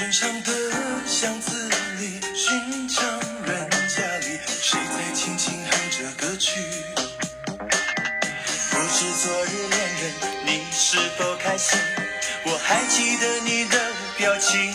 [0.00, 0.52] 寻常的
[1.06, 1.68] 巷子
[1.98, 3.04] 里，寻常
[3.44, 6.58] 人家里，谁在轻轻哼着歌曲？
[8.70, 10.14] 不知昨日恋人
[10.46, 11.78] 你是否开心？
[12.46, 13.78] 我还记得你的
[14.16, 14.72] 表情，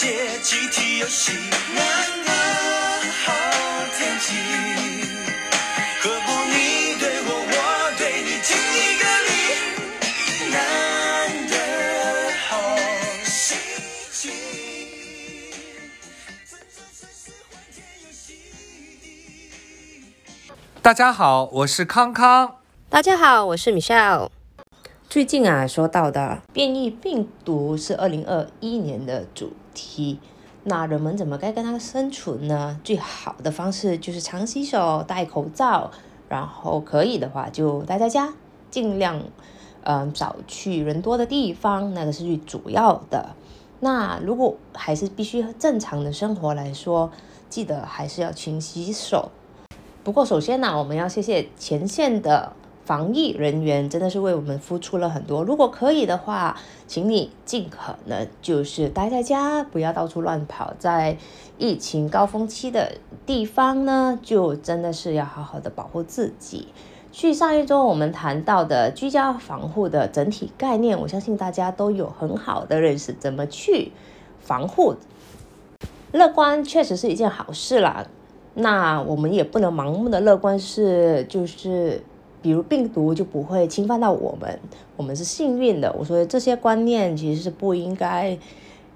[0.00, 1.32] 世界集体游戏，
[1.74, 1.84] 难
[2.24, 2.32] 得
[3.22, 3.34] 好
[3.98, 4.32] 天气。
[6.00, 7.52] 何不你对我，我
[7.98, 9.30] 对你，敬一个礼，
[10.50, 10.56] 难
[11.50, 11.52] 得
[12.48, 12.48] 好
[13.24, 13.58] 心
[14.10, 14.32] 情。
[16.46, 18.32] 在这城市欢天又喜
[19.02, 19.04] 地。
[20.80, 22.56] 大家好，我是康康。
[22.88, 24.30] 大家好，我是 Michelle。
[25.10, 30.18] 最近啊，说到的变异病毒是二零二一年的主题。
[30.64, 32.78] 那人们怎么该跟它生存呢？
[32.84, 35.90] 最好的方式就是常洗手、戴口罩，
[36.28, 38.34] 然后可以的话就待在家，
[38.70, 39.22] 尽量
[39.84, 43.34] 嗯少去人多的地方，那个是最主要的。
[43.80, 47.10] 那如果还是必须正常的生活来说，
[47.48, 49.30] 记得还是要勤洗手，
[50.04, 52.52] 不过，首先呢，我们要谢谢前线的
[52.90, 55.44] 防疫人员，真的是为我们付出了很多。
[55.44, 56.56] 如果可以的话，
[56.88, 60.74] 请你尽可能就是待在家，不要到处乱跑。
[60.76, 61.16] 在
[61.56, 66.66] 疫情高峰期的地方呢，就真的是要好好的保护自己。
[67.12, 73.92] 去上一周我们谈到的居家防护的整体概念，我相信大家都有很好的认识，怎么去
[74.40, 74.96] 防护。
[76.10, 78.04] 乐观确实是一件好事啦，
[78.54, 82.02] 那我们也不能盲目的乐观是，就是
[82.42, 84.60] 比如病毒就不会侵犯到我们，
[84.96, 85.92] 我们是幸运的。
[85.98, 88.36] 我说这些观念其实是不应该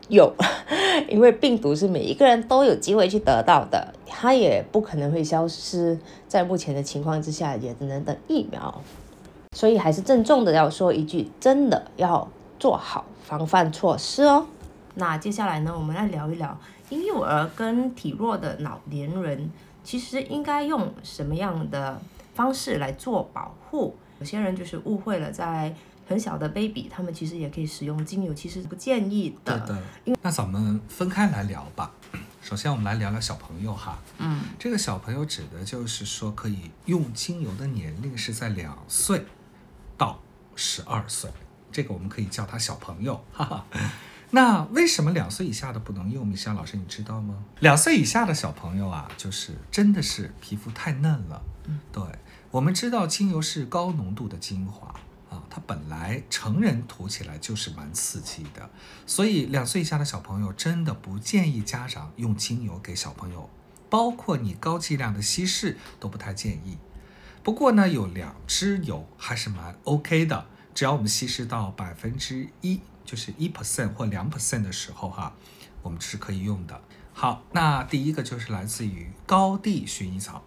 [0.09, 0.33] 有，
[1.09, 5.99] 因为病毒是每一个人都有机会去得到的，它也不可能会消失。
[6.27, 8.83] 在目前的情况之下，也只能等疫苗。
[9.57, 12.29] 所以还是郑重的要说一句，真的要
[12.59, 14.47] 做好防范措施哦。
[14.97, 16.59] 那接下来呢，我们来聊一聊
[16.91, 19.51] 婴幼儿跟体弱的老年人，
[19.83, 22.01] 其实应该用什么样的
[22.35, 23.97] 方式来做保护？
[24.19, 25.75] 有些人就是误会了，在
[26.07, 29.59] 很小的 baby，他们其实也可以使用精油，其实不建议的。
[29.61, 29.69] 对
[30.15, 31.91] 的，那咱们分开来聊吧。
[32.43, 33.99] 首先，我们来聊聊小朋友哈。
[34.19, 39.25] 嗯，这个小朋友指的就是说可以用精油的年龄是在两岁
[39.97, 40.21] 到
[40.55, 41.31] 十二岁，
[41.73, 43.65] 这个我们可以叫他小朋友，哈哈。
[44.35, 46.27] 那为什么两岁以下的不能用？
[46.27, 47.45] 米香老师，你知道吗？
[47.61, 51.41] 两岁以下的小朋友啊，就是真的是皮肤太嫩了。
[51.67, 52.03] 嗯，对，
[52.51, 54.89] 我们知道精油是高浓度的精华
[55.31, 58.69] 啊，它本来成人涂起来就是蛮刺激的，
[59.07, 63.49] 所以两岁以下的小朋友真的不建议家长用精油给小朋友，
[63.89, 66.77] 包括你高剂量的稀释都不太建议。
[67.45, 75.33] 不过呢，有两支油还是蛮 OK 的，只要我们稀释到百分之一，就是一 percent 或两 percent 的时候哈，
[75.83, 76.81] 我们是可以用的。
[77.13, 80.43] 好，那第一个就是来自于高地薰衣草，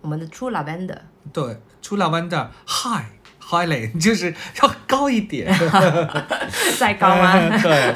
[0.00, 0.98] 我们的 True Lavender，
[1.32, 5.52] 对，初 lavender，high，highly， 就是要高一点，
[6.78, 7.58] 再高吗？
[7.60, 7.94] 对。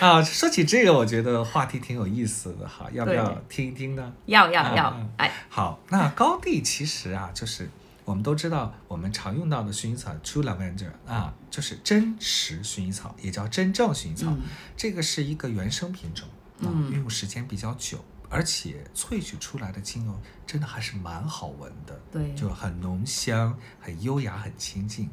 [0.00, 4.12] 啊，说起这个，我觉得话题挺有意思的哈，要不要听一听呢？
[4.26, 7.68] 要要要哎，好，那高地其实啊，就是
[8.08, 14.30] 我们都知道，我们常用到的薰衣草 True Lavender 啊，就是真实薰衣草，也叫真正薰衣草。
[14.30, 14.40] 嗯
[14.74, 16.26] 这个是一个原生品种，
[16.60, 25.10] 啊，嗯运用时间比较久，而且萃取出来的精油真的还是蛮好闻的，对就很浓香、很优雅、很清静。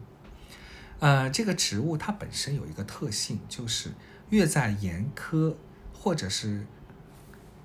[1.00, 3.92] 呃，这个植物它本身有一个特性，就是
[4.30, 5.54] 越在严苛
[5.92, 6.66] 或者是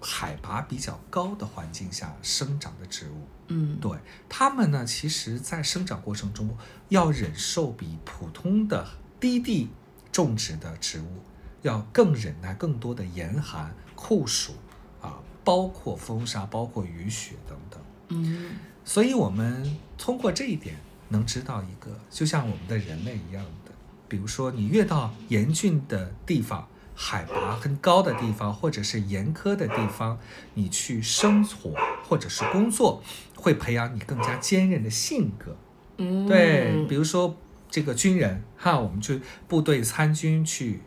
[0.00, 3.91] 海拔比较高的环境下生长的植物，嗯，对
[4.29, 6.56] 它们呢，其实在生长过程中
[6.88, 8.87] 要忍受比普通的
[9.20, 9.69] 低地
[10.11, 11.23] 种植的植物
[11.62, 14.55] 要更忍耐更多的严寒、酷暑
[15.02, 17.81] 啊，包括风沙、包括雨雪等等。
[18.08, 20.76] 嗯所以，我们通过这一点
[21.11, 23.73] 能知道一个，就像我们的人类一样的，
[24.08, 30.19] 比如说你越到严峻的地方，海拔很高的地方，或者是严苛的地方，
[30.55, 31.75] 你去生活
[32.08, 33.03] 或者是工作，
[33.41, 35.57] 会培养你更加坚韧的性格。
[35.97, 37.37] 嗯，对，比如说
[37.71, 40.81] 这个军人哈，我们去部队参军去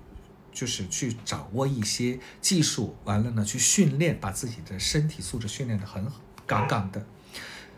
[0.52, 7.06] 就是去掌握一些技术，完了呢去训练，把自己的身体素质训练的很好杠杠的。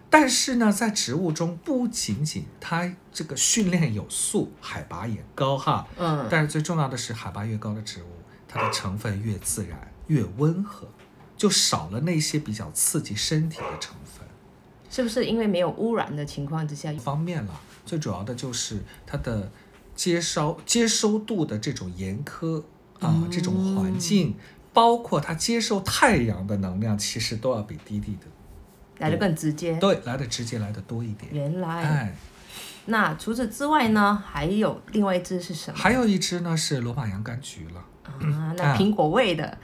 [0.10, 8.08] 但是呢，在植物中不仅仅它这个训练有素，海拔也高哈，嗯，但是最重要的是，海拔越高的植物，
[8.48, 10.88] 它的成分越自然、越温和，
[11.36, 14.25] 就少了那些比较刺激身体的成分。
[14.96, 16.98] 是不是因为没有污染的情况之下一？
[16.98, 19.52] 方面了，最主要的就是它的
[19.94, 22.64] 接收接收度的这种严苛
[23.02, 24.38] 啊，这种环境，
[24.72, 28.28] 包括它接受太阳的能量，其实都要比低地的
[29.00, 29.78] 来的更直接？
[29.80, 31.30] 对来的直接来的多一点。
[31.34, 32.16] 原来，哎，
[32.86, 35.78] 那除此之外呢，还有另外一只是什么？
[35.78, 37.84] 还有一只呢是罗马洋甘菊了。
[38.06, 39.58] 啊，那苹果味的，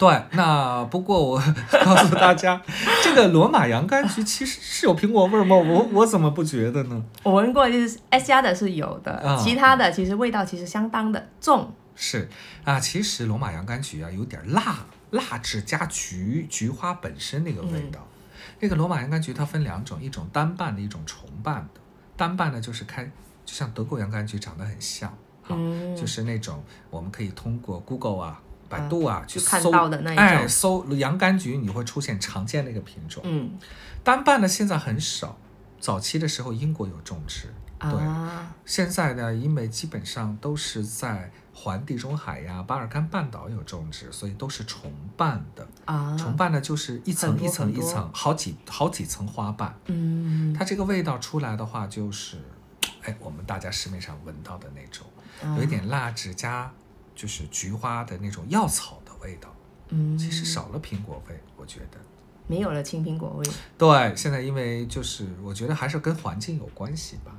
[0.00, 1.36] 对，那不过我
[1.84, 2.58] 告诉大家，
[3.04, 5.54] 这个罗马洋甘菊其实是有苹果味儿吗？
[5.54, 7.04] 我我怎么不觉得呢？
[7.22, 11.70] 我闻过，就是 S 加的是有的，啊其他的其实味道其实相当的重。
[11.94, 12.26] 是
[12.64, 14.78] 啊，其实罗马洋甘菊啊有点辣，
[15.10, 18.00] 辣质加菊菊花本身那个味道。
[18.60, 21.80] 那个罗马洋甘菊它分两种，一种单瓣的，一种重瓣的。
[22.16, 23.04] 单瓣呢就是开，
[23.44, 25.10] 就像德国洋甘菊长得很像，
[25.42, 33.22] 哈、嗯就是那种我们可以通过 Google 啊、百度啊、去搜到的那一种哎，搜洋甘菊你会出现常见那个品种。
[33.26, 33.58] 嗯
[34.02, 35.36] 单瓣的现在很少，
[35.78, 37.90] 早期的时候英国有种植，对。
[37.90, 45.68] 啊，现在呢，因为基本上都是在环地中海呀、巴尔干半岛有种植，所以都是重瓣的。
[45.84, 49.78] 啊，重瓣的，就是一层一层一层，好几好几层花瓣。
[49.86, 52.38] 嗯，它这个味道出来的话，就是，
[53.02, 55.06] 哎，我们大家市面上闻到的那种，
[55.42, 56.72] 啊有一点蜡质加
[57.20, 59.54] 就是菊花的那种药草的味道。
[59.90, 61.98] 嗯，其实少了苹果味，我觉得。
[62.46, 63.44] 没有了青苹果味。
[63.76, 67.38] 对，现在因为就是我觉得还是跟环境有关系吧。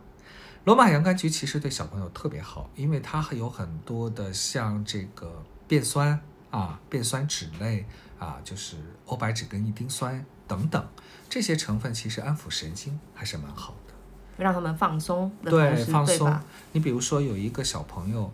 [0.66, 6.19] 罗马洋甘菊其实对小朋友特别好，因为它还有很多的像这个变酸
[6.51, 7.84] 啊、变酸酯类
[8.19, 8.77] 啊，就是
[9.07, 10.88] 欧白芷跟异丁酸等等
[11.27, 13.94] 这些成分，其实安抚神经还是蛮好的。
[14.38, 16.44] 让他们放松的同对，时，放松吧？。
[16.74, 18.31] 你比如说有一个小朋友，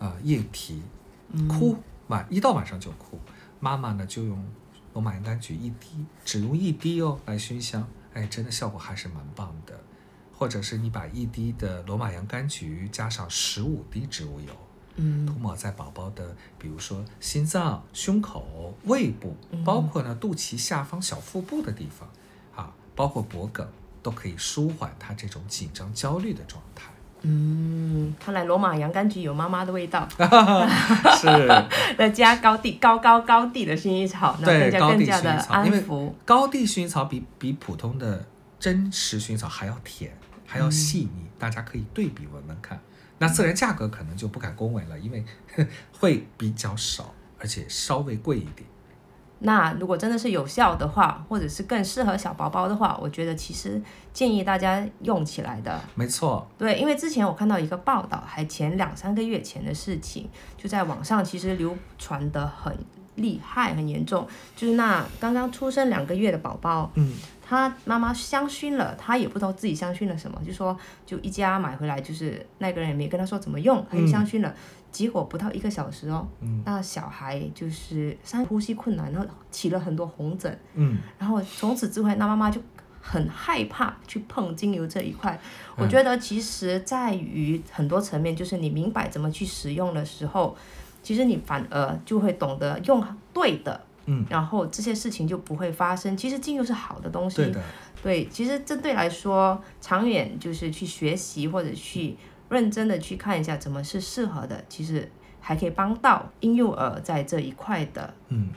[0.00, 0.82] 啊、夜啼，
[1.30, 1.76] 嗯哭
[2.08, 3.20] 晚一到晚上就哭，
[3.60, 4.44] 妈妈呢就用
[4.94, 9.78] 罗马洋甘菊一滴，只用一滴哦来熏香，哎，真的效果还是蛮棒的。
[10.32, 14.50] 或者是你把一滴的罗马洋甘菊加上十五滴植物油，
[14.96, 22.08] 嗯涂抹在宝宝的，比如说心脏、胸口、胃部，嗯包括呢肚脐下方小腹部的地方，
[22.56, 23.68] 啊，包括脖梗，
[24.02, 26.90] 都可以舒缓他这种紧张焦虑的状态。
[27.22, 30.08] 嗯，看来罗马洋甘菊有妈妈的味道，
[31.20, 31.26] 是
[31.98, 36.12] 再加高地高高高地的薰衣草，那更加对高地更加的薰衣草，安抚。
[36.24, 38.24] 高地薰衣草比比普通的
[38.58, 40.10] 真实薰衣草还要甜，
[40.46, 42.80] 还要细腻，大家可以对比闻闻看。
[43.18, 45.22] 那自然价格可能就不敢恭维了，因为
[45.92, 48.66] 会比较少，而且稍微贵一点。
[49.42, 53.80] 那如果真的是有效的话，或者是更适合小宝宝的话，我觉得其实
[54.12, 55.80] 建议大家用起来的。
[55.94, 62.76] 没错，对，因为之前我看到一个报道，还前两三个月前的事情，就在网上其实流传的很
[63.14, 70.76] 厉害、很严重，就是那刚刚出生两个月的宝宝，嗯，他妈妈香薰了，他也不知道自己香薰了什么，就说
[71.06, 74.54] 就一家买回来，就是那个人也没跟他说怎么用，他就香薰了，
[74.92, 76.62] 结果不到一个小时哦，嗯。
[76.64, 82.60] 那小孩就是三呼吸困难，然后起了很多红疹，嗯，然后从此之后，那妈妈就
[83.00, 85.38] 很害怕去碰精油这一块。
[85.76, 90.56] 我嗯觉得其实在于很多层面，就是你明白怎么去使用的时候，
[91.02, 96.16] 其实你反而就会懂得用对的，嗯，然后这些事情就不会发生。
[96.16, 97.62] 其实精油是好的东西，对的，
[98.02, 102.16] 对，其实针对来说，长远就是去学习或者去
[102.50, 108.12] 认真的去看一下怎么是适合的，其实还可以帮到婴幼儿在这一块的。
[108.28, 108.50] 嗯，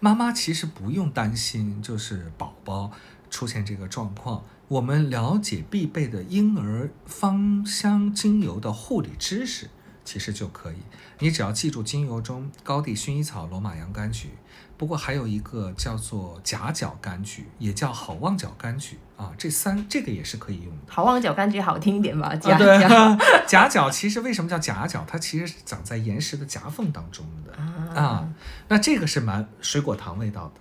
[0.00, 2.90] 妈妈其实不用担心，就是宝宝
[3.30, 9.68] 出现这个状况，我们了解必备的婴儿芳香精油的护理知识，
[10.04, 10.76] 其实就可以。
[11.18, 14.30] 你只要记住精油中高地薰衣草、罗马洋甘菊，
[14.76, 20.92] 不过还有一个叫做夹角柑橘，也叫好望角柑橘啊，这三这个也是可以用的。
[20.92, 25.04] 好望角感觉好听一点吧，啊，夹角夹。， 夹角其实为什么叫夹角？
[25.06, 28.28] 它其实是长在岩石的夹缝当中的啊。
[28.68, 30.60] 那这个是蛮水果糖味道的，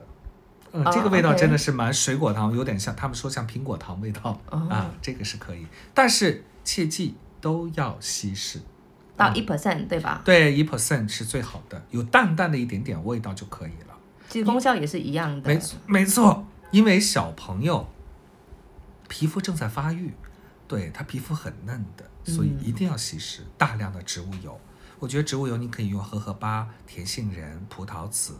[0.73, 8.59] 嗯，哦这个味道真的是蛮水果糖，有点像他们说像苹果糖味道、哦啊，这个是可以，但是切记都要稀释。
[9.15, 10.21] 到一 percent 对吧？
[10.25, 13.95] 对，一 percent 是最好的，有淡淡的一点点味道就可以了。
[14.27, 15.47] 其实功效也是一样的。
[15.47, 17.87] 没错，没错，因为小朋友
[19.07, 20.13] 皮肤正在发育，
[20.67, 24.59] 对它皮肤很嫩的，所以嗯一定要稀释大量的植物油。
[24.99, 28.33] 我我觉得植物油你可以用荷荷巴、甜杏仁、葡萄籽，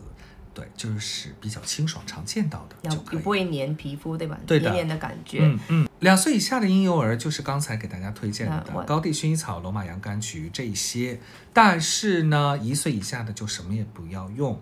[0.54, 3.28] 对，就是比较清爽、常见到的就可以不。
[3.28, 4.40] 会粘皮肤，对吧？
[4.46, 5.40] 对的黏黏的感觉。
[5.42, 11.20] 嗯嗯，两岁以下的婴幼儿就是刚才给大家推荐的高地薰衣草、罗马洋甘菊这一些，
[11.52, 14.58] 但是呢，一岁以下的就什么也不要用。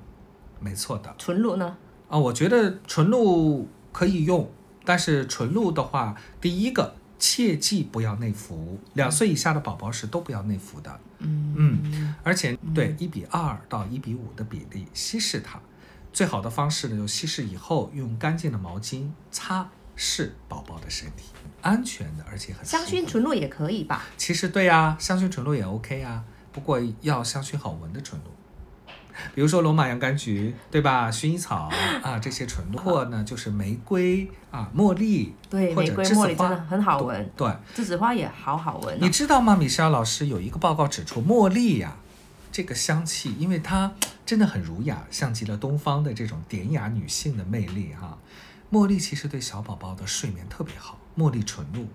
[0.59, 1.77] 没错的纯露呢？
[2.09, 4.51] 啊，我觉得纯露可以用，
[4.85, 11.01] 但是纯露的话，第一个切记不要内服，两岁以下的宝宝是都不要内服的。
[11.19, 15.61] 嗯嗯，而且对一比二到一比五的比例稀释它，
[16.13, 21.27] 最好的方式呢，就稀释以后用干净的毛巾擦拭宝宝的身体，
[21.61, 24.03] 安全的，而且很香薰纯露也可以吧？
[24.17, 28.31] 其实对呀、香薰纯露也 OK 啊，不过要香薰好闻的纯露。
[29.35, 31.11] 比如说罗马洋甘菊，对吧？
[31.11, 31.71] 薰衣草
[32.03, 39.11] 啊，这些纯露，或呢就是玫瑰啊、茉莉，对，或玫瑰、者栀子花茉莉真的很好闻，对，栀子花也好好闻、你哦。
[39.11, 39.57] 知道吗？
[39.57, 41.97] 米莎老师有一个报告指出，茉莉呀、
[42.51, 43.93] 这个香气，因为它
[44.25, 48.19] 真的很儒雅，像极了东方的这种典雅女性的魅力哈、
[48.71, 51.87] 茉莉其实对小宝宝的睡眠特别好，茉莉纯露，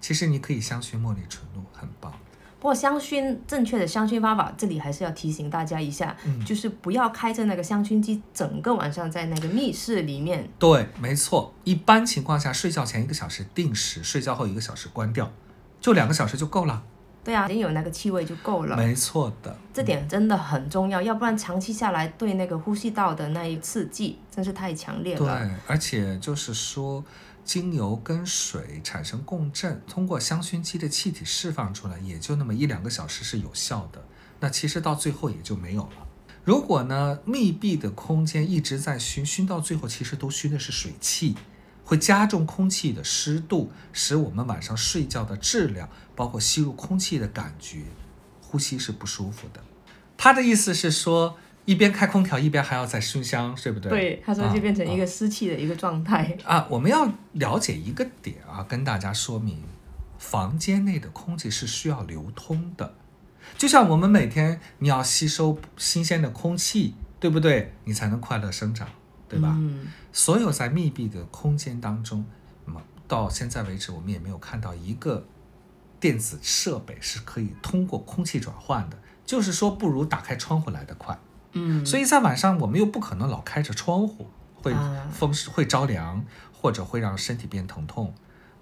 [0.00, 2.12] 其实你可以香薰茉莉纯露，很棒。
[2.62, 10.48] 不过香薰正确的香薰方法，这里还是要提醒大家一下，嗯就是不要开着那个香薰机，整个晚上在那个密室里面。
[10.60, 15.28] 对，没错，一般情况下，睡觉前一个小时定时，睡觉后一个小时关掉，
[15.80, 16.84] 就两个小时就够了。
[17.24, 18.76] 对啊，已经有那个气味就够了。
[18.76, 27.04] 没错的，这点真的很重要，要不然长期下来对那个呼吸道的那一刺激真是太强烈了对。，而且就是说，
[27.44, 34.04] 精油跟水产生共振，通过香薰机的气体释放出来，也就那么一两个小时是有效的。
[34.40, 36.08] 那其实到最后也就没有了。
[36.44, 41.36] 如果呢，密闭的空间一直在熏，熏到最后其实都熏的是水汽，
[41.84, 47.84] 会加重空气的湿度，使我们晚上睡觉的质量，包括吸入空气的感觉，
[48.40, 49.62] 呼吸是不舒服的。
[50.16, 53.90] 他的意思是说，一边开空调一边还要在熏香，对不对？
[53.90, 56.36] 对，他说就变成一啊个湿气的一个状态。
[56.44, 59.62] 啊，我们要了解一个点啊，跟大家说明，
[60.18, 62.94] 房间内的空气是需要流通的，
[63.56, 67.72] 就像我们每天你要吸收新鲜的空气，对不对？
[67.84, 68.88] 你才能快乐生长，
[69.28, 69.54] 对吧？
[69.56, 72.24] 嗯，所有在密闭的空间当中，
[72.66, 75.24] 那么到现在为止，我们也没有看到一个
[76.00, 81.16] 电子设备是可以通过空气转换的，就是说不如打开窗户来的快。
[81.52, 84.28] 嗯，所以在晚上我们又不可能老开着窗户，
[84.62, 88.14] 会啊风湿会着凉，或者会让身体变疼痛。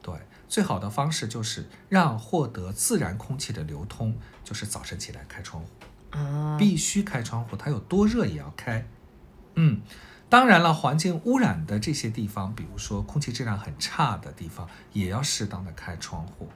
[0.03, 0.15] 对，
[0.49, 5.69] 最好的方式就是让获得自然空气的流通，就是早晨起来开窗户，
[6.11, 8.87] 啊，必须开窗户，它有多热也要开。
[9.55, 9.81] 嗯，
[10.29, 16.49] 当然了，环境污染的这些地方，比如说空气质量很差的地方，也要适当的开窗户。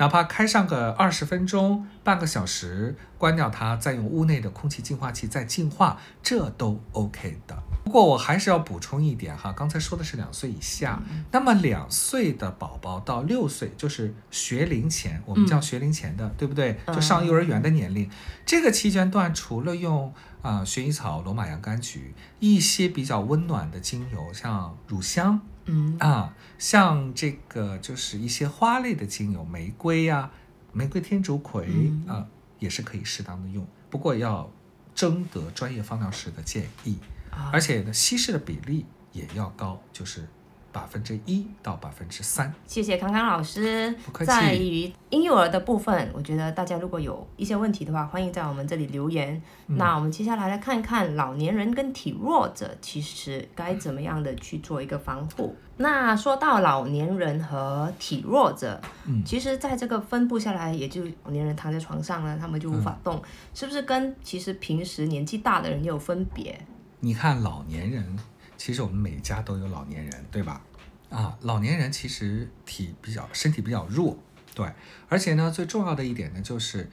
[0.00, 7.54] 哪怕开上个二十分钟、半个小时，关掉它，再用屋内的空气净化器再净化，这都 OK 的。
[7.84, 11.02] 不过我还是要补充一点哈，刚才说的是两岁以下，
[11.32, 16.78] 那么两岁的宝宝到六岁，就是学龄前，我们叫学龄前的，对不对？
[16.86, 18.08] 就上幼儿园的年龄，
[18.46, 25.96] 这个期间段除了用啊、薰衣草、罗马洋甘菊一些比较温暖的精油，像乳香，嗯。
[25.98, 30.30] 啊，像这个就是一些花类的精油，玫瑰呀、
[30.72, 32.04] 玫瑰天竺葵嗯。
[32.06, 32.26] 啊，
[32.58, 34.50] 也是可以适当的用，不过要
[34.94, 36.98] 征得专业芳疗师的建议，
[37.30, 37.50] 啊。
[37.52, 40.28] 而且呢，稀释的比例也要高，就是
[40.72, 42.52] 百分之一到百分之三。
[42.66, 44.24] 谢谢康康老师不客。
[44.24, 49.40] 气在于婴幼儿的部分，我觉得大家如果有一些问题的话，欢迎在我们这里留言。
[49.66, 55.54] 嗯那我们接下来来看看老年人跟体弱者其实该怎么样的去做一个防护。
[55.76, 63.22] 那说到老年人和体弱者，嗯其实在这个分布下来，也就老年人躺在床上了，他们就无法嗯动，
[63.54, 66.60] 是不是跟其实平时年纪大的人也有分别？
[67.00, 68.18] 你看老年人，
[68.60, 70.60] 其实我们每家都有老年人，对吧？
[71.08, 74.18] 啊，老年人其实体比较身体比较弱，
[74.54, 74.70] 对，
[75.08, 76.90] 而且呢，最重要的一点呢，就是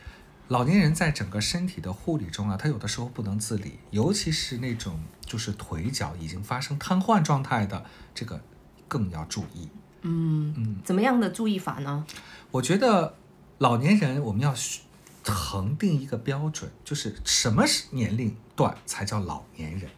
[0.47, 7.83] 老年人在整个身体的护理中啊，他有的时候不能自理，尤其是那种就是腿脚已经发生瘫痪状态的，
[8.15, 8.41] 这个
[8.87, 9.67] 更要注意。
[10.03, 12.05] 嗯嗯，怎么样的注意法呢？
[12.51, 13.17] 我觉得
[13.57, 14.83] 老年人我们要须
[15.25, 19.91] 恒定一个标准，就是什么是年龄段才叫老年人？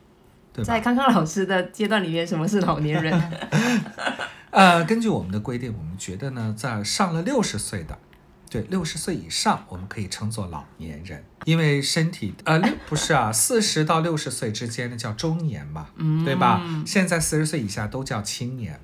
[0.64, 3.32] 在康康老师的阶段里面，什么是老年人？
[4.52, 7.98] 呃，根据我们的规定，我们觉得呢，在上了六十岁的，
[8.50, 16.26] 对六十岁以上，我们可以称作老年人，因为身体呃六 不是啊，四十到六十岁之间呢叫中年嘛，嗯。
[16.26, 16.62] 对吧？
[16.86, 18.80] 现在四十岁以下都叫青年，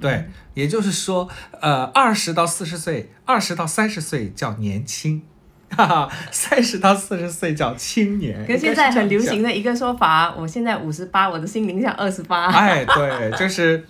[0.00, 1.28] 对，也就是说，
[1.60, 5.22] 呃，二十到四十岁，二十到三十岁叫年轻，
[5.70, 8.46] 哈哈，三十到四十岁叫青年。
[8.46, 9.52] 可现在很流行的。
[9.52, 12.46] 一个说法，我现在五十八，我的心灵像二十八。
[12.46, 13.84] 哎，对，就是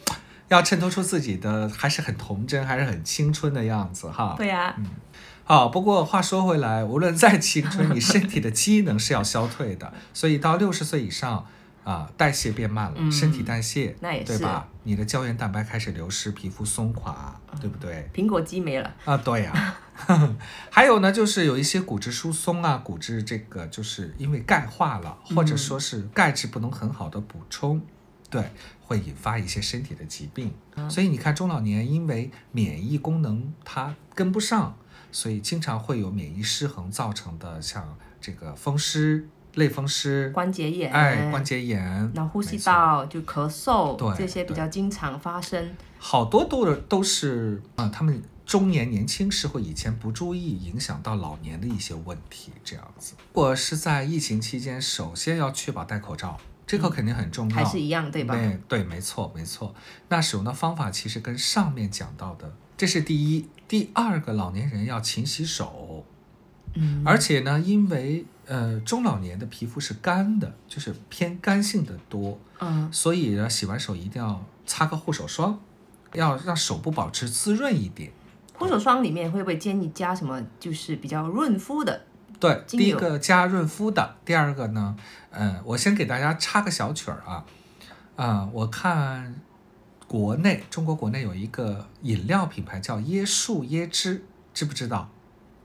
[0.48, 4.34] 要衬托出自己的还是很童真，还是很青春的样子哈。
[4.38, 4.86] 对呀、嗯
[5.44, 11.46] 好，不过话说回来，无论再青春，你身体的机能是要消退的，所以到六十岁以上
[11.84, 14.66] 啊，代谢变慢了，嗯身体代谢，那也是对吧？
[14.82, 18.08] 你的胶原蛋白开始流失，皮肤松垮，嗯对不对？
[18.12, 18.92] 苹果肌没了。
[19.04, 19.74] 啊，对呀、
[20.70, 27.80] 还有呢，就是有一些骨质疏松啊，骨质这个就是因为钙化了，或者说是钙质不能很好的补充，
[28.28, 28.50] 对，
[28.82, 30.52] 会引发一些身体的疾病。
[30.90, 34.76] 所以你看，中老年因为免疫功能它跟不上，
[35.10, 41.82] 所以经常会有免疫失衡造成的，像这个风湿、类风湿、关节炎，哎关节炎，
[42.14, 45.74] 然后呼吸道就咳嗽，对这些比较经常发生。
[45.98, 53.14] 好多都都是啊、他们中年年轻时候以前不注意，影响到老年的一些问题，这样子。
[53.18, 59.74] 如果是在疫情期间，首先要确保戴口罩，这个肯定很重要，还是一样对吧对对，没错没错。
[60.08, 63.48] 那使用的方法其实跟上面讲到的，这是第一。
[63.66, 66.06] 第二个，老年人要勤洗手，
[66.74, 75.58] 嗯，而且呢，因为呃中老年的皮肤是干的，就是偏干性的多，嗯，所以呢，洗完手一定要擦个护手霜，
[76.12, 78.12] 要让手部保持滋润一点。
[78.58, 80.42] 护手霜里面会不会建议加什么？
[80.58, 82.02] 就是比较润肤的？
[82.38, 84.96] 对，第一个加润肤的，第二个呢，
[85.30, 87.44] 嗯，我先给大家插个小曲儿啊，
[88.16, 89.40] 啊、我看
[90.06, 95.10] 国内中国国内有一个饮料品牌叫椰树椰汁，知不知道？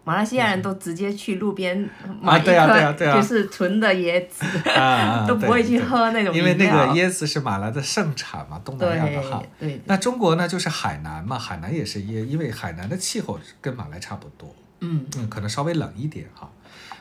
[0.03, 4.43] 马来西亚人都直接去路边啊买一对啊颗，对啊啊就是纯的椰子，
[5.27, 9.43] 都不会去喝那种因为那个椰子是马来的盛产嘛，东南亚的哈。
[9.86, 14.55] 那中国呢，就是海南嘛，海南也是椰，因为海南的气候跟马来差不多。
[14.79, 16.50] 嗯，嗯，可能稍微冷一点哈。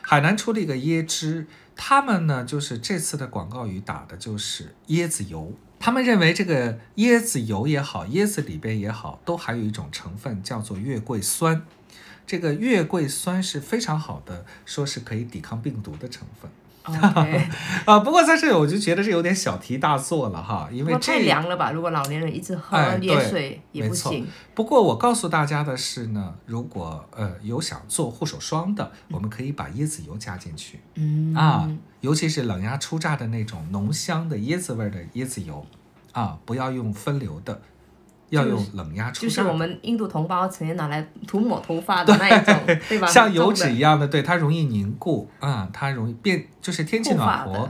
[0.03, 5.51] 海南出了一个椰汁，他们呢就是这次的广告语打的就是椰子油。
[5.79, 11.63] 他们认为这个椰子油也好，椰子里边也好，都含有一种成分叫做月桂酸。
[12.25, 16.49] 这个月桂酸是非常好的，说是可以抵抗病毒的成分
[17.85, 17.99] 啊。
[17.99, 21.71] 不过在这里我就觉得是有点小题大做了哈，因为这太凉了吧？
[21.71, 24.25] 如果老年人一直喝哎对椰水也不行。
[24.55, 30.79] 不过我告诉大家的是呢，如果呃有想做护手霜的，我们可以把椰子油加进去。
[30.95, 35.63] 嗯啊，尤其是冷压初榨的那种浓香的椰子味儿的椰子油，
[36.13, 37.61] 啊，不要用分流的，
[38.31, 39.27] 要用冷压初榨的。
[39.27, 42.55] 就是我们印度同胞曾经拿来涂抹头发的那一种，
[42.89, 43.05] 对吧？
[43.07, 47.69] 像油脂一样的，对它容易凝固啊、它容易变，就是天气暖和，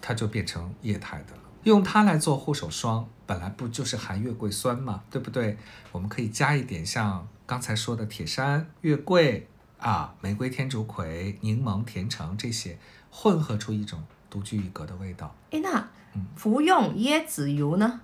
[0.00, 1.40] 它就变成液态的了。
[1.64, 5.56] 用它来做护手霜，本来不就是含月桂酸嘛，对不对？
[5.92, 9.46] 我们可以加一点像刚才说的铁杉、月桂
[9.78, 12.78] 啊、玫瑰、天竺葵、柠檬、甜橙这些，
[13.10, 15.34] 混合出一种独具一格的味道。
[15.50, 15.88] 哎，那
[16.34, 17.86] 服用椰子油呢？
[17.94, 18.00] 嗯，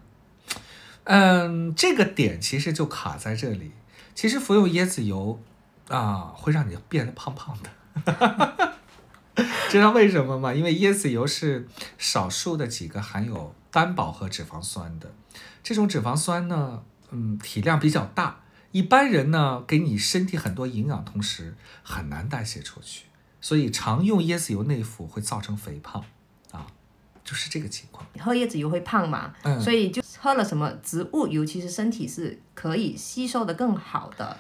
[1.75, 3.73] 这个点其实就卡在这里。
[4.15, 5.41] 其实服用椰子油
[5.89, 8.77] 啊，会让你变得胖胖的。
[9.69, 10.55] 知道为什么吗？
[10.55, 15.13] 因为椰子油是少数的几个含有单饱和脂肪酸的。
[15.63, 18.41] 这种脂肪酸呢，嗯，体量比较大，
[18.71, 23.05] 一般人呢给你身体很多营养，同时很难代谢出去，
[23.41, 26.03] 所以常用椰子油内服会造成肥胖，
[26.53, 26.67] 啊，
[27.23, 28.07] 就是这个情况。
[28.19, 29.35] 喝椰子油会胖嘛？
[29.43, 34.37] 嗯所以就喝了什么植物油，其实身体是可以吸收的更好的。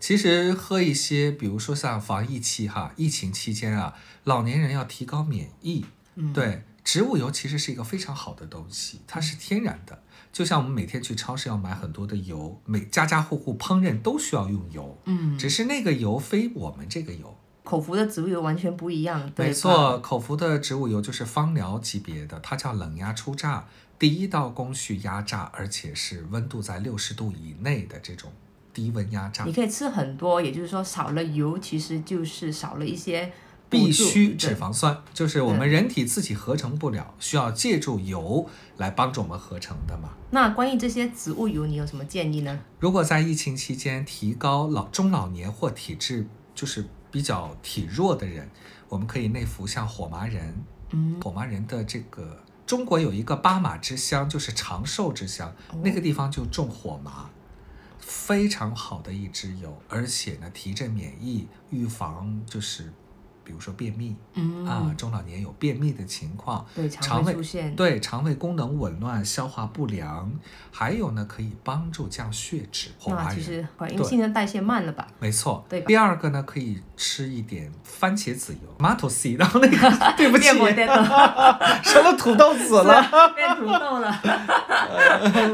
[0.00, 10.02] 其实喝一些，比如说像防疫期哈，疫情期间啊，老年人要提高免疫，嗯，对，植物油其实是一个非常好的东西，它是天然的。
[10.32, 17.36] 就像我们每天去超市要买很多的油，每家家户户烹饪都需要用油，嗯，只是那个油非我们这个油。
[17.62, 23.66] 口服的植物油完全不一样，对没错，口服的植物油就是芳疗级别的，它叫冷压初榨，
[24.04, 28.30] 第一道工序压榨，而且是温度在六十度以内的这种
[28.70, 29.52] 低温压榨你。
[29.54, 33.32] 可以吃很多，也就是说少了油，其实就是少了一些
[33.70, 40.10] 必补助须脂肪酸，就是我们人体自己合成不了，需要借助油来帮助我们合成的嘛。
[40.32, 42.60] 那关于这些植物油，你有什么建议呢？
[42.78, 48.50] 如果在疫情期间提高老中老年或体质就是比较体弱的人，
[48.90, 50.54] 我们可以内服像火麻仁，
[50.90, 57.28] 嗯，火麻仁的这个中国有一个巴马之乡，就是长寿之乡，那个地方就种火麻，
[57.98, 62.92] 非常好的一支油，而且呢提振免疫，预防就是
[63.44, 70.30] 比如说便秘嗯啊，中老年有便秘的情况，对肠肠胃胃出现对肠胃功能紊乱、消化不良，
[70.72, 72.88] 还有呢可以帮助降血脂。
[72.98, 75.06] 红那其实因为对新陈代谢慢了吧？
[75.20, 79.76] 没错，对吧第二个呢，可以吃一点番茄籽油 tomato seed，然后那个
[80.16, 80.86] 对不起，变我的
[81.82, 83.02] 成了土豆籽了。
[83.34, 84.10] 变土豆了，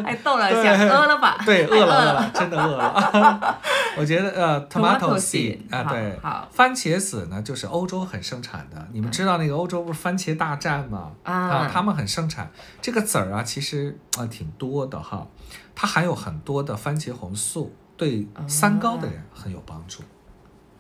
[0.05, 1.37] 太逗了，想 饿了吧？
[1.45, 3.59] 对，饿了，饿了， 真的饿了。
[3.97, 8.89] 我觉得呃 Tomato，tomato seed，seed 啊，对好，番茄籽呢，就是欧洲很生产的。
[8.93, 11.13] 你们知道那个欧洲不是番茄大战吗？
[11.23, 15.27] 啊他们很生产这个籽儿啊，其实啊、呃挺多的哈，
[15.75, 20.03] 它含有很多的番茄红素，对三高的人很有帮助。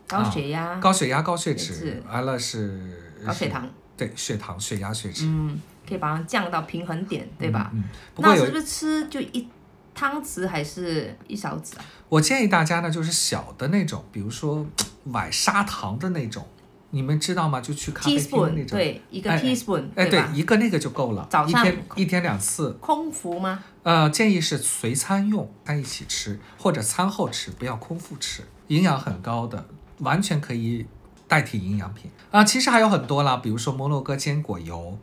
[0.08, 7.70] 高血压，高血压、高血脂，完了是高血糖对，血糖、血压、血脂，嗯，可以把它降到平衡点，对吧？
[7.72, 7.84] 嗯，
[8.14, 9.46] 不过有那是不是吃就一
[9.94, 11.84] 汤匙还是一勺子啊？
[12.08, 14.66] 我建议大家呢，就是小的那种，比如说
[15.12, 16.44] 崴砂糖的那种，
[16.90, 17.61] 你们知道吗？
[17.61, 18.79] 就去咖啡厅那种。
[18.79, 20.22] 对，一个哎 teaspoon 哎，对，？
[20.35, 22.70] 一个那个就够了，早上一天一天两次。
[22.81, 23.62] 空腹吗？
[23.83, 29.66] 呃，建议是随餐用，餐一起吃，或者餐后吃，不要空腹吃，营养很高的，
[29.98, 30.87] 完全可以
[31.26, 32.44] 代替营养品啊。
[32.44, 34.98] 其实还有很多啦，比如说摩洛哥坚果油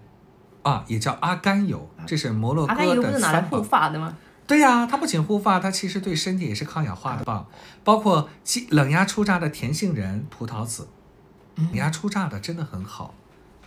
[0.62, 3.63] 啊，也叫阿甘油，这是摩洛哥的甘油不是拿来三宝护。
[3.63, 4.15] 发的吗？
[4.45, 7.45] 对呀、它不仅护发，它其实对身体也是抗氧化的棒，
[7.84, 8.30] 包括
[8.69, 10.88] 冷压出榨的甜杏仁、葡萄籽，
[11.58, 13.13] 冷压出榨的真的很好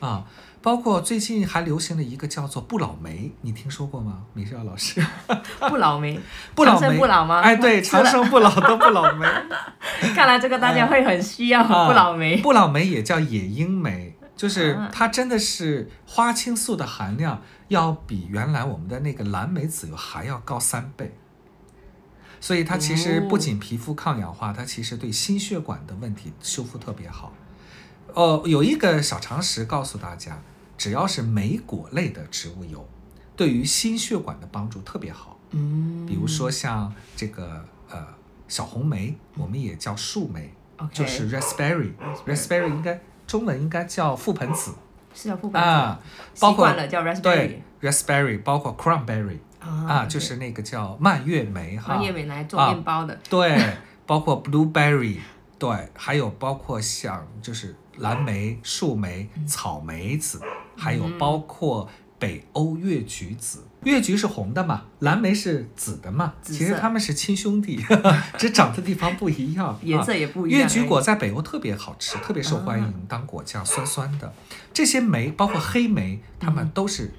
[0.01, 0.25] 啊。
[0.63, 4.25] 包括最近还流行了一个叫做不老梅，你听说过吗？
[4.35, 5.03] 米少老师，
[5.71, 6.21] 不老梅，
[6.55, 7.41] 不老梅不老吗？
[7.41, 9.27] 哎，对， 长生不老的不老梅，
[10.15, 12.37] 看来这个大家会很需要啊不老梅。
[12.43, 21.17] 不老梅也叫野樱梅，就是啊它真的是花青素的含量要比原来我们的那个蓝莓籽油还要高三倍。
[22.39, 27.33] 所以它其实不仅皮肤抗氧化，它其实对心血管的问题修复特别好。
[28.15, 30.41] 呃，有一个小常识告诉大家，
[30.79, 32.89] 只要是莓果类的植物油，
[33.37, 35.39] 对于心血管的帮助特别好。
[35.51, 38.07] 嗯，比如说像这个呃
[38.49, 40.53] 小红莓，我们也叫树莓
[40.93, 44.73] 就是 raspberry，raspberry 应该中文应该叫覆盆子
[45.15, 46.01] 是叫覆盆子啊，
[46.39, 53.61] 包习括惯了叫 raspberry 对 raspberry，包括 cranberry 啊，啊就是那个叫蔓越莓哈，蔓越莓来做啊面包的，对，
[54.07, 55.19] 包括 blueberry，
[55.61, 60.41] 对，还有包括像就是蓝莓、树莓、草莓籽，
[60.75, 61.87] 还有包括
[62.19, 63.63] 北欧越橘子。
[63.83, 67.79] 越橘是红的嘛，蓝莓是紫的嘛，其实它们是亲兄弟，
[68.37, 69.79] 只长的地方不一样。
[69.83, 70.61] 颜色啊也不一样。
[70.61, 74.33] 越橘果在北欧特别好吃，特别受欢迎，当果酱，酸酸的。
[74.73, 77.13] 这些莓，包括黑莓，它们都是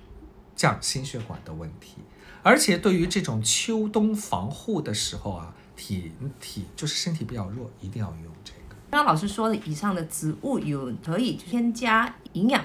[0.55, 1.97] 降心血管的问题。
[2.43, 8.75] 而且对于这种秋冬防护的时候啊，体体就是身体比较弱，一定要用这个。
[8.91, 12.63] 刚刚老师说的以上的植物油可以添加营养，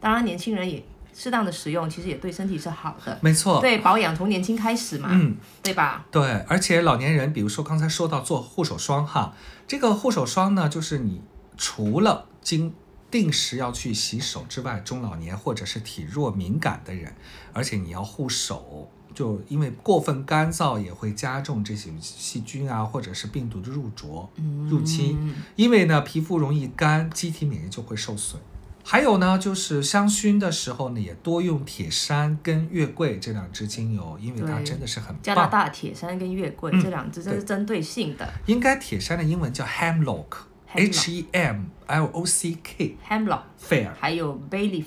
[0.00, 3.18] 当然年轻人也适当的使用，其实也对身体是好的。
[3.20, 6.06] 没错，对保养从年轻开始嘛，嗯，对吧？
[6.10, 9.34] 对，而且老年人，比如说刚才说到做护手霜哈，
[9.68, 11.20] 这个护手霜呢，就是你
[11.58, 12.72] 除了经
[13.10, 17.14] 定时要去洗手之外，中老年或者是体弱敏感的人，
[17.52, 24.28] 而且你要护手，就因为过分干燥也会加重这些细菌啊或者是病毒的入着
[24.68, 28.40] 入侵，嗯因为呢皮肤容易干，机体免疫就会受损。
[28.86, 35.46] 还有呢，就是香薰的时候呢，也多用铁杉跟月桂这两支精油，因为它真的是很加拿。
[35.46, 36.82] 大铁杉跟月桂、嗯。
[36.82, 44.84] 这两支，这是针对性的应该铁杉的英文叫 hemlock，H E M L O C K hemlock，fair 还有 bay leaf。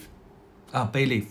[0.72, 1.26] 啊 bay leaf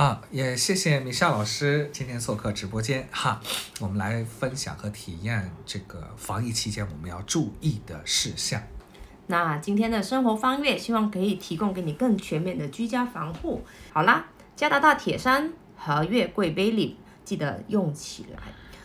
[0.00, 3.38] 啊，也谢谢米夏老师今天做客直播间哈，
[3.80, 8.62] 我们来分享和体验这个防疫期间我们要注意的事项。
[9.26, 13.62] 那今天的生活方略，希望可以提供给你更全面的居家防护。
[13.92, 14.24] 好啦，
[14.56, 18.38] 加拿大铁杉和月桂 bay 记得用起来。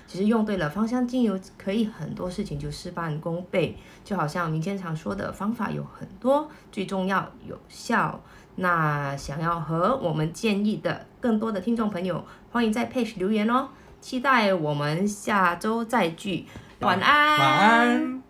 [0.08, 3.78] 其实用对了芳香精油，可以很多事情就事半功倍。
[4.04, 8.22] 就好像民间常说的方法有很多，最重要有效。
[8.56, 13.70] 那想要和我们建议的更多的听众朋友，欢迎在 page 留言哦。
[14.00, 16.46] 期待我们下周再聚。
[16.80, 17.40] 晚安。
[17.40, 18.24] 晚安。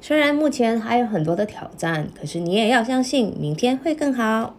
[0.00, 4.54] 虽然目前还有很多的挑战，可是你也要相信，明天会更好。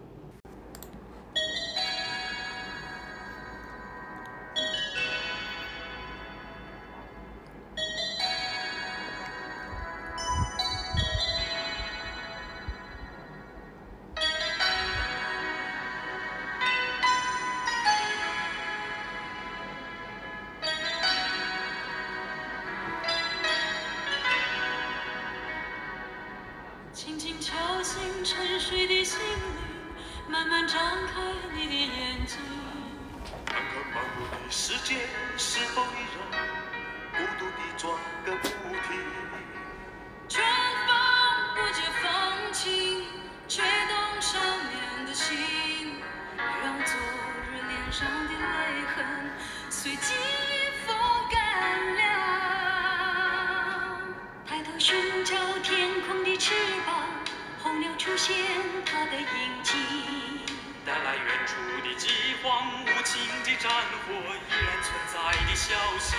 [63.58, 65.15] 战火依然存在
[65.48, 66.15] 的消息。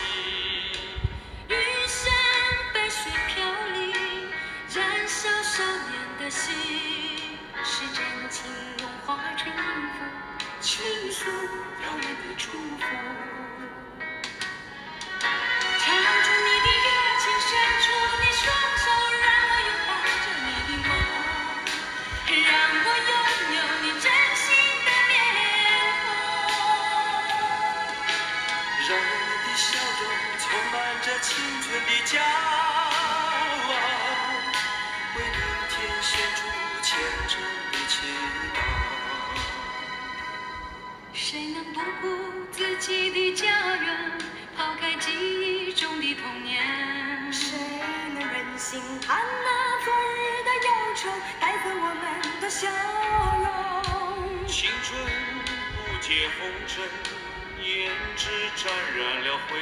[1.48, 1.54] 雨
[1.86, 2.10] 山
[2.72, 4.30] 白雪飘零，
[4.74, 6.54] 燃烧少年的心，
[7.62, 9.58] 是真情融化成音
[9.92, 10.04] 符，
[10.60, 13.35] 倾诉遥远的祝福。
[49.06, 52.66] 看那昨日的忧愁带走我们的笑
[53.38, 54.46] 容。
[54.48, 55.00] 青春
[55.76, 56.82] 不解红尘
[57.62, 59.60] 胭脂沾染了灰。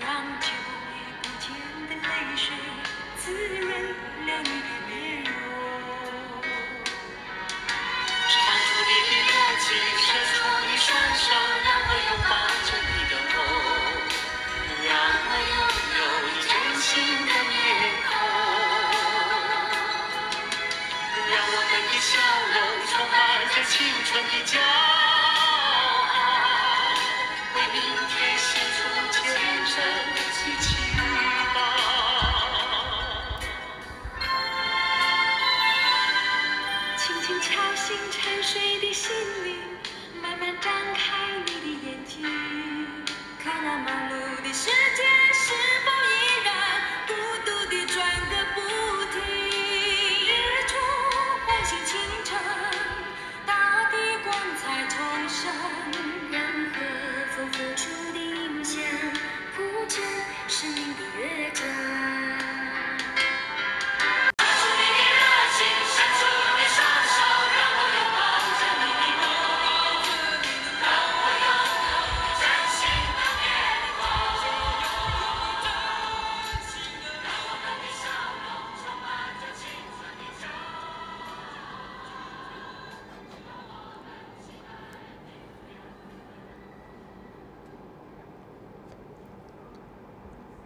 [0.00, 1.52] 让久违不见
[1.90, 2.56] 的泪水
[3.18, 3.68] 滋润
[4.26, 4.79] 了你。